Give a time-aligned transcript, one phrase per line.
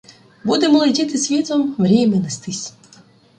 [0.43, 2.73] Будемо летіти світом, мріями нестись.